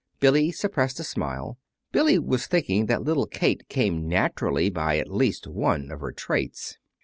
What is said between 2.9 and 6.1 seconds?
little Kate came naturally by at least one of